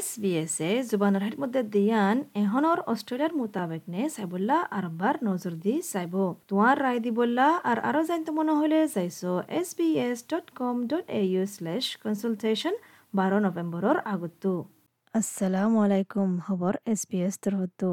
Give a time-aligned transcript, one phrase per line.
[0.00, 0.44] S B A
[0.90, 6.14] জুবানৰ হাত মধ্যে দিয়ান এহনৰ অষ্ট্ৰেলিয়াৰ মোতাবেক নে চাইবল্লা আরবার নজর দি চাইব।
[6.48, 11.04] তোমার রায় দিবল্লা আর আরও জানতে মনে হলে চাইছো S B S dot com dot
[11.20, 12.74] A U slash consultation
[13.18, 14.52] বারো নভেম্বরের আগতো
[15.14, 17.90] আসসালামু আলাইকুম খবর এস বি এস তরহতো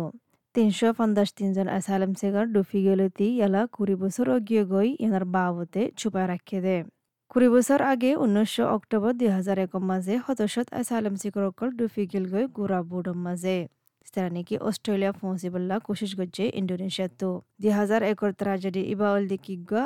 [0.56, 6.28] তিনশো পঞ্চাশ তিনজন আসালাম সেগার ডুফি গেলতি ইয়ালা কুড়ি বছর অগিয়ে গই ইয়ার বাবতে ছুপায়
[6.32, 6.78] রাখে দে।
[7.40, 12.80] কুড়ি বছর আগে উনিশশো অক্টোবর দুই হাজার একৰ মাঝে সদস্যত আসালাম চিকরকল ডুফি গেলগৈ গুড়া
[12.90, 13.56] বুড়ম মাঝে
[14.14, 17.30] তারা নাকি অস্ট্রেলিয়া পৌঁছিবল্লা কোশিশ করছে ইন্দোনেশিয়াতো
[17.62, 19.84] দুই হাজার একর ট্রাজেডি ইবা অল দিকিগা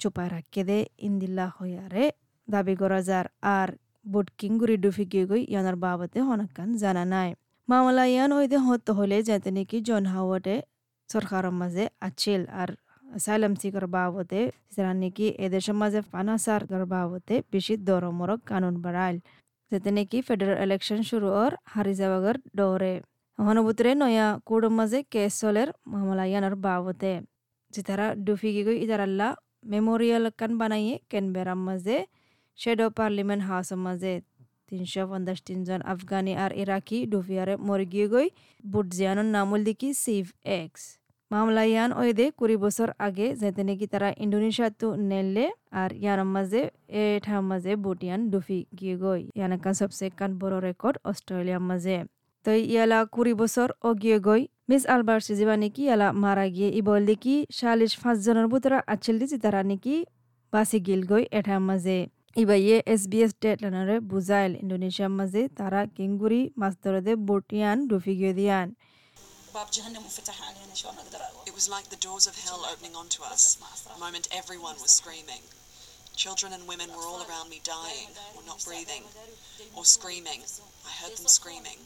[0.00, 2.04] চুপায় রাখে দে ইন্দিল্লা হইয়ারে
[2.48, 3.68] দাবি করা যার আর
[4.12, 7.30] বুটকিং গুড়ি ডুফি গিয়ে গই ইয়ানার বাবতে হনাকান জানা নাই।
[7.68, 10.56] মামলা ইয়ান ওইদে হত হলে যাতে নাকি জন হাওয়াটে
[11.10, 12.70] সরকারের মাঝে আছিল। আর
[13.12, 14.42] asylum seeker বাবদে
[14.74, 19.16] যারা নাকি এদেশের মাঝে ফানাসার বাবদে বেশি দরমরক কানুন বাড়াইল
[19.72, 22.94] যাতে নাকি ফেডারেল ইলেকশন শুরু ওর হারি যাওয়াগর ডরে
[23.38, 27.14] অনুভূতিরে নয়া কুড়ুর মাঝে কেস চলের মামলা ইয়ানোর বাবদে
[27.74, 29.28] যে তারা ডুফি গিয়ে ইতারাল্লা
[29.72, 31.96] মেমোরিয়াল কান বানাইয়ে কেনবেরার মাঝে
[32.58, 34.12] শেডো পার্লিমেন্ট হাউসের মাঝে
[34.68, 38.28] তিনশো পঞ্চাশ তিনজন আফগানি আর ইরাকি ডুফিয়ারে মরে গিয়ে গই
[38.64, 40.24] বুট জিয়ানোর নামুল দিকি সিভ
[40.56, 40.82] এক্স
[41.32, 45.46] মামলা ইয়ান ওয়েদে কুড়ি বছর আগে যেতে নাকি তারা ইন্ডোনেশিয়াতো নেলে
[45.80, 46.62] আর ইয়ার মাঝে
[47.02, 51.96] এঠার মাঝে বুটিয়ান ডুফি গিয়ে গই। ইয়ান কান সবসে কান বড় রেকর্ড অস্ট্রেলিয়ার মাঝে।
[52.44, 57.02] তো ইয়ালা কুড়ি বছর ও গিয়ে গই। মিস আলবার সিজিবা নাকি ইয়ালা মারা গিয়ে ইবল
[57.10, 59.94] দেখি চাল্লিশ পাঁচজনের ভিতরে আছিল দিছি তারা নাকি
[60.52, 61.98] বাসি গিল গই এঠার মাঝে।
[62.42, 68.34] ইবাইয়ে এস বি এস ডেটলানারে বুঝাইল ইন্ডোনেশিয়ার মাঝে তারা কিংগুরি মাছ ধরে বুটিয়ান ডুফি গিয়ে
[68.38, 68.68] দিয়ান।
[71.46, 75.42] It was like the doors of hell opening onto us, the moment everyone was screaming.
[76.16, 79.04] Children and women were all around me dying, or not breathing,
[79.76, 80.40] or screaming.
[80.88, 81.78] I heard them screaming,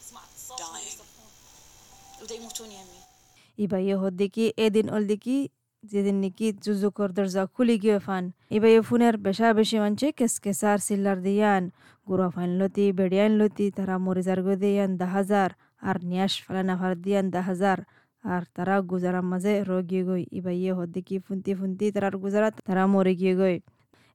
[0.58, 0.98] dying.
[3.58, 5.36] ইবা ইয়ে হদ্দিকি এদিন অলদিকি
[5.84, 8.24] যেদিন নাকি জুজুকর দরজা খুলি গিয়ে fun
[8.56, 11.62] এবার এ ফোনের বেশা বেশি মানছে কেস কেসার সিল্লার দিয়ান
[12.06, 15.50] গুড়া ফাইন লতি বেড়িয়ান লতি তারা মরিজার গো দিয়ান দা হাজার
[15.82, 17.78] আর নিয়াস ফালানা ফার দিয়ান দা হাজার
[18.24, 23.34] আর তারা গুজারার মাঝে রগিয়ে গই ইবাইয়ে হদ্দিকি ফুন্তি ফুন্তি তারার গুজারাত তারা মরে গিয়ে
[23.34, 23.56] গই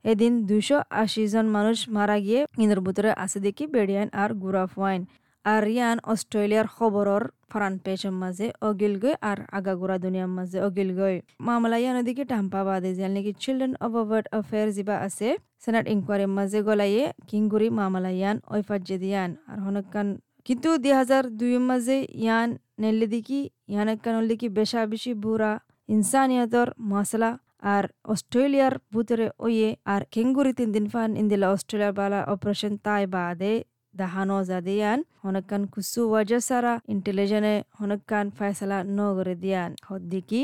[0.06, 5.02] এদিন দুইশো আশি জন মানুষ মারা গিয়ে ইন্দর ভিতরে আছে দেখি বেড়িয়ান আর গুড়া ফাইন
[5.46, 11.16] আর ইয়ান অস্ট্রেলিয়ার খবরর ফরান পেশের মাঝে অগিল গই আর আগাগোড়া দুনিয়ার মাঝে অগিল গই
[11.48, 15.28] মামলা ইয়ান ওদিকে টাম্পা বাদে যেন নাকি চিলড্রেন অবার্ড অ্যাফেয়ার যিবা আছে
[15.64, 20.08] সেনাট ইনকোয়ারির মাঝে গলাইয়ে কিংগুরি মামলা ইয়ান ওইফাজ্জে দিয়ান আর হনকান
[20.48, 22.50] কিন্তু দুই হাজার দুইয়ের মাঝে ইয়ান
[22.82, 23.40] নেল্লে দিকি
[23.72, 25.52] ইয়ান একখান দিকি বেশা বেশি বুড়া
[25.90, 27.32] ইনসানিয়তর মশলা
[27.74, 33.54] আর অস্ট্রেলিয়ার ভিতরে ওয়ে আর কেঙ্গুরি তিন দিন ফান ইন্দিলা অস্ট্রেলিয়ার বালা অপারেশন তাই বাদে
[34.00, 40.42] দাহানো জাদিয়ান হনকান কুসু ওয়াজা সারা ইন্টেলিজেন্টে হনকান ফয়সলা নগরে দিয়ান। হদ্দিকি,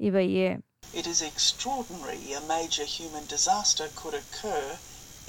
[0.00, 0.48] ইবাইয়ে।
[1.00, 4.64] It is extraordinary a major human disaster could occur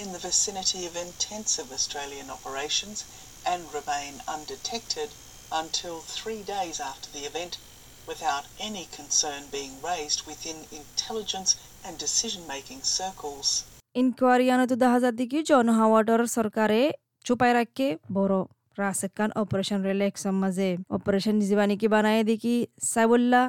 [0.01, 2.97] in the vicinity of intensive Australian operations
[3.45, 5.09] and remain undetected
[5.51, 7.57] until three days after the event
[8.07, 11.51] without any concern being raised within intelligence
[11.85, 13.47] and decision making circles.
[13.95, 16.81] ইনকোয়ারিয়ানো তো দেখা দিকে জন হাওয়ার্ডর সরকারে
[17.25, 18.37] চুপাই রাখে বড়
[18.77, 22.55] রাসেকান operation রিল্যাক্সের মাঝে operation জীবানি কি বানায় দেখি
[22.91, 23.41] সাইবুল্লা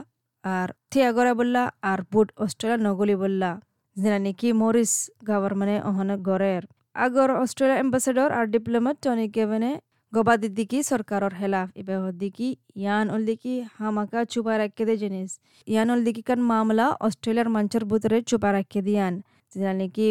[0.44, 3.50] আর থিয়া গড়া বললা আর বুট অস্ট্রেলিয়া নগলি বললা
[3.96, 4.92] যেনা নাকি মরিস
[5.28, 6.62] গভর্নমেন্টে অহনে গড়ের
[7.00, 9.72] আগর অস্ট্রেলিয়া এম্বাসেডর আর ডিপ্লোমেট টনি কেভেনে
[10.12, 15.30] গবাদি দিকি সরকারর হেলাফ এবার দিকি ইয়ান অল দিকি হামাকা চুপা রাখে দে জিনিস
[15.66, 19.14] ইয়ান অল দিকি কান মামলা অস্ট্রেলিয়ার মঞ্চের ভিতরে চুপা রাখে দিয়ান
[19.52, 20.08] যেটা নাকি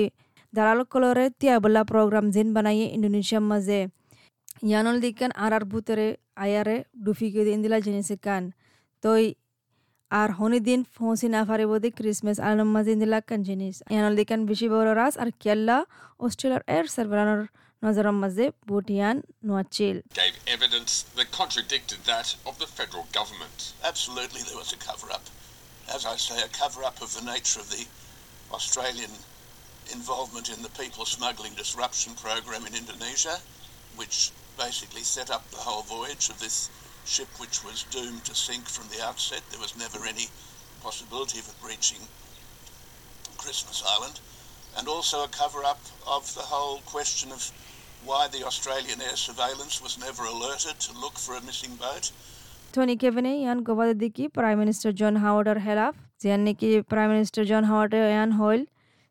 [0.53, 3.79] দালাল কলরে তিয়াবলা প্রোগ্রাম জিন বানাইয়ে ইন্ডোনেশিয়ার মাঝে
[4.63, 6.07] ইয়ানল দিকান আর আর ভিতরে
[6.37, 8.43] আয়ারে ডুফি কে ইন্দিলা জিনিস কান
[9.03, 9.23] তই
[10.11, 13.81] ar honidin fonsina faribodi Christmas alnamazindila kanjinis.
[13.89, 15.85] Yanolikan bishiboras ar kiella
[16.19, 17.49] ostilar air serveranor
[17.81, 20.03] Nazaramaze Butian Nuachil.
[20.13, 23.73] Gave evidence that contradicted that of the federal government.
[23.85, 25.23] Absolutely there was a cover up.
[25.93, 27.85] As I say, a cover up of the nature of the
[28.51, 29.11] Australian
[29.93, 33.39] involvement in the people smuggling disruption program in Indonesia,
[33.95, 36.69] which basically set up the whole voyage of this
[37.08, 39.42] ship, which was doomed to sink from the outset.
[39.50, 40.26] There was never any
[40.82, 42.02] possibility of it reaching
[43.38, 44.20] Christmas Island.
[44.76, 47.42] And also a cover up of the whole question of
[48.04, 52.04] why the Australian air surveillance was never alerted to look for a missing boat.
[52.74, 57.62] Tony কেভেনে ইয়ান গবাদি দিকি prime minister জন হাওয়ার্ডর হেলাফ জিয়ান নাকি prime minister জন
[57.70, 58.62] হাওয়ার্ডে ইয়ান হইল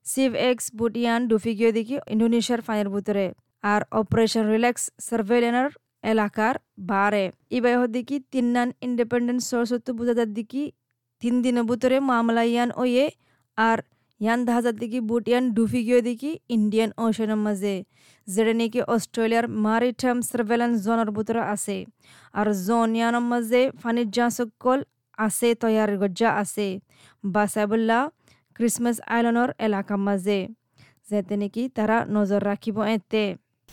[0.05, 3.25] সিভ x বুটিয়ান ডুফিগিও দিকি ইন্ডোনেশিয়ার ফাইনের ভিতরে
[3.63, 5.69] আর operation relax সার্ভেলেনার
[6.04, 6.54] এলাকার
[6.90, 10.64] বারে ইবাই হদিকি তিন্নান independent source হতে বোঝা দিকি
[11.22, 13.04] তিন দিনের ভিতরে মামলা ইয়ান ওয়ে
[13.58, 13.78] আর
[14.20, 17.74] ইয়ান দাহাজার দিকে বুট ইয়ান ডুফি গিয়ে দিকি ইন্ডিয়ান ওশনের মাঝে
[18.28, 21.76] যেটা নাকি অস্ট্রেলিয়ার মারিটাইম সার্ভেলেন্স জোনের ভিতরে আছে
[22.34, 24.08] আর জোন ইয়ানের মাঝে ফানির
[24.38, 24.78] সকল
[25.18, 26.66] আছে তৈয়ার গজ্জা আছে
[27.24, 28.02] বাসাবুল্লাহ
[28.56, 30.38] ক্রিসমাস আইল্যান্ডর এলাকার মাঝে
[31.06, 33.22] যাতে নাকি তারা নজর রাখিব এতে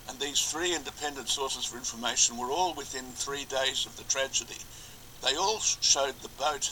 [0.08, 4.60] and these three independent sources for information were all within three days of the tragedy.
[5.24, 6.72] They all showed the boat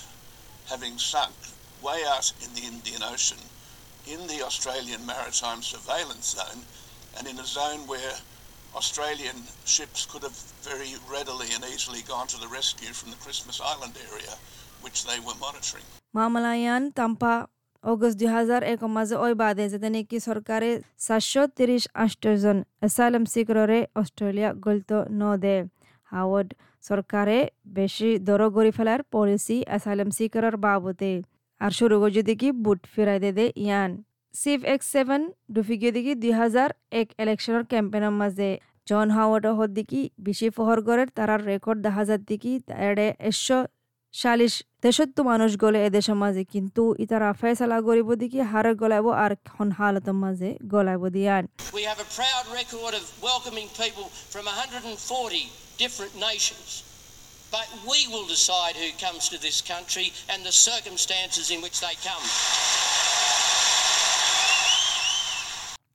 [0.69, 1.33] having sunk
[1.81, 3.39] way out in the Indian Ocean,
[4.07, 6.63] in the Australian Maritime Surveillance Zone,
[7.17, 8.15] and in a zone where
[8.75, 13.61] Australian ships could have very readily and easily gone to the rescue from the Christmas
[13.61, 14.33] Island area,
[14.81, 15.85] which they were monitoring.
[16.15, 17.47] Mamalayan tanpa
[17.83, 20.69] August দুই হাজার এক মাঝে ওই বাদে যাতে নাকি সরকারে
[21.05, 25.55] সাতশো তিরিশ আষ্টজন অ্যাসাইলাম সিকরে অস্ট্রেলিয়া গলত ন দে।
[26.11, 26.49] হাওয়ার্ড
[26.83, 27.37] সরকারে
[27.77, 31.13] বেশি দর গড়ি ফেলার পলিসি অ্যাসাইলাম সিকরের বাবদে
[31.61, 33.91] আর শুরু যদি কি বুট ফিরাই দে দে ইয়ান।
[34.33, 35.21] সিভ এক্স সেভেন
[35.53, 36.69] ডুফিগিয়ে দেখি দুই হাজার
[37.01, 38.49] এক ইলেকশনের ক্যাম্পেনের মাঝে
[38.87, 42.51] জন হাওয়ার্ড হদ্দিকি বেশি ফহরগড়ের তারার রেকর্ড দেখা যার দিকি
[43.29, 43.57] একশো
[44.13, 49.69] সালিশ দেশত্ব মানুষ গলে এদেশের মাঝে কিন্তু ইতারা ফেসলা গরিব দিকে হারে গলাইব আর খন
[49.77, 51.43] হালতের মাঝে গলাইব দিয়ান
[51.77, 55.43] We have a proud record of welcoming people from 140
[55.77, 56.67] different nations.
[57.51, 61.95] But we will decide who comes to this country and the circumstances in which they
[62.07, 62.23] come.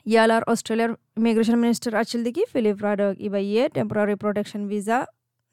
[0.07, 4.99] ইয়ালার অস্ট্রেলিয়ার ইমিগ্রেশন মিনিস্টার আছিল দেখি ফিলিপ রাডক ইবা ইয়ে টেম্পোরারি প্রোটেকশন ভিসা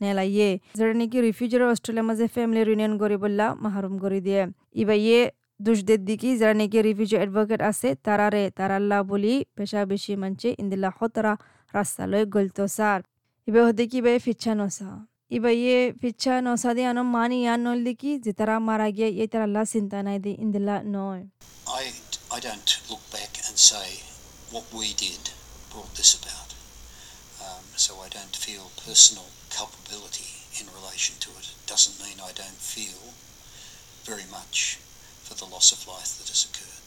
[0.01, 4.43] নেলা ইয়ে। যেটা নাকি রিফিউজির অস্ট্রেলিয়ার মাঝে family union করি বললা মাহরুম করে দিয়ে।
[4.81, 5.21] ইবা ইয়ে
[5.65, 11.33] দুষদের দিকে যারা নাকি রিফিউজি অ্যাডভোকেট আছে তারারে তারাল্লা বলি পেশা বেশি মানছে ইন্দিল্লা হতরা
[11.75, 12.99] রাস্তা লয় গলতো সার।
[13.47, 14.89] ইবা হতে কি ইবা ফিচ্ছা নসা।
[15.37, 19.25] ইবা ইয়ে ফিচ্ছা নসা দিয়ে আনো মানি ইয়ান নল দিকি যে তারা মারা গিয়ে ইয়ে
[19.31, 21.23] তারা আল্লাহ চিন্তা নাই দি ইন্দিল্লা নয়।
[21.81, 21.83] I,
[22.35, 23.89] I don't look back and say
[24.53, 25.23] what we did
[25.71, 26.49] brought this about.
[27.47, 31.45] um, so I don't feel personal culpability in relation to it.
[31.53, 33.01] It doesn't mean I don't feel
[34.03, 34.79] very much
[35.25, 36.81] for the loss of life that has occurred.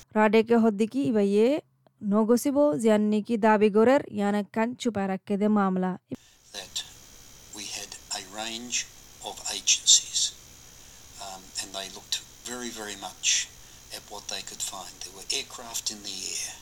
[6.53, 6.85] That
[7.55, 8.87] we had a range
[9.25, 10.33] of agencies
[11.21, 13.49] um, and they looked very, very much
[13.97, 14.95] at what they could find.
[15.03, 16.55] There were aircraft in the air.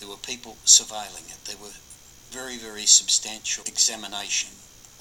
[0.00, 1.40] There were people surveilling it.
[1.44, 1.76] There were
[2.30, 4.50] very, very substantial examination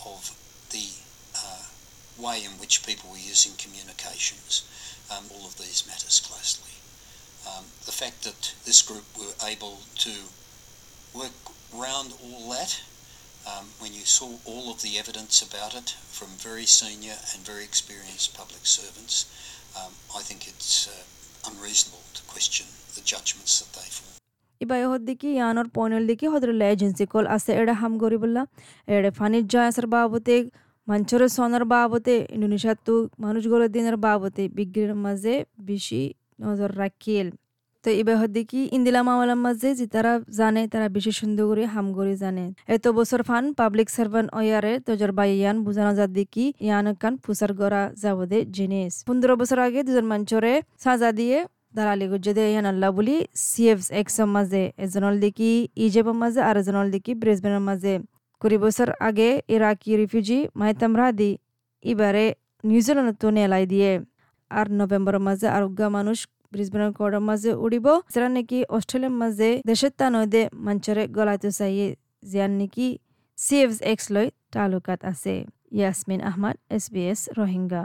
[0.05, 0.35] of
[0.71, 0.89] the
[1.35, 1.63] uh,
[2.17, 4.63] way in which people were using communications,
[5.11, 6.73] um, all of these matters closely.
[7.47, 10.11] Um, the fact that this group were able to
[11.13, 11.35] work
[11.73, 12.81] round all that,
[13.47, 17.63] um, when you saw all of the evidence about it from very senior and very
[17.63, 19.25] experienced public servants,
[19.77, 24.26] um, I think it's uh, unreasonable to question the judgments that they form.
[24.61, 28.41] ইবাই হদ্দিকি ইয়ানোর পয়নল দিকি হদরুল্লা agency call আছে এড়ে হাম গরিবুল্লা
[28.95, 30.35] এড়ে ফানির জয়াসের বাবতে
[30.87, 32.93] মাঞ্চরের সনের বাবতে, ইন্দোনেশিয়ার তু
[33.23, 35.33] মানুষগুলো দিনের বাবতে, বিগ্রির মাঝে
[35.69, 36.01] বেশি
[36.43, 37.27] নজর রাখিল
[37.83, 42.13] তো ইবাই হদ্দিকি ইন্দিলা মামলার মাঝে যে তারা জানে, তারা বেশি সুন্দর করে হাম করে
[42.23, 42.45] জানে।
[42.75, 47.51] এত বছর ফান পাবলিক সার্ভেন্ট ওয়ারে তোজর বাই ইয়ান বুঝানো যার দিকি ইয়ান কান ফুসার
[47.59, 50.53] গড়া যাবদে জিনিস। পনেরো বছর আগে দুজন মাঞ্চরে
[50.83, 51.37] সাজা দিয়ে
[51.77, 53.15] দালালি গুজ্জদে ইয়ান আল্লাহ বলি
[53.47, 55.51] সিএফ এক্সের মাঝে, এজনল দিকি
[55.85, 57.93] ইজেবের মাঝে আর এজনল দিকি ব্রেসবেনের মাঝে।
[58.41, 61.31] কুড়ি বছর আগে ইরাকি রিফিউজি মাহিতাম রাদি
[61.83, 62.25] এবারে
[62.69, 63.91] নিউজিল্যান্ড তো নেলাই দিয়ে।
[64.51, 66.17] আর নভেম্বরের মাঝে আরোগ্য মানুষ
[66.53, 71.87] ব্রিসবেনের কোর্টের মাঝে উড়িব, যারা নাকি অস্ট্রেলিয়ার মাঝে দেশের তা নদে মঞ্চরে গলাইতে চাইয়ে
[72.29, 72.87] জিয়ান নাকি
[73.37, 75.33] সিএফ এক্স লই তালুকাত আছে।
[75.77, 77.83] Yasmin Ahmed S B S Rohingya.